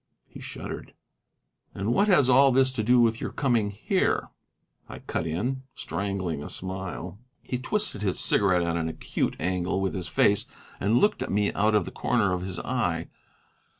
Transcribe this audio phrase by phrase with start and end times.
[0.25, 0.95] He shuddered.
[1.75, 4.29] "And what has all this to do with your coming here?"
[4.89, 7.19] I cut in, strangling a smile.
[7.43, 10.47] He twisted his cigarette at an acute angle with his face,
[10.79, 13.09] and looked at me out of the corner of his eye.